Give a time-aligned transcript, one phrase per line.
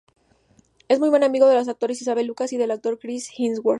[0.87, 3.69] Es muy buen amigo de los actores Isabel Lucas y del actor Chris Hemsworth.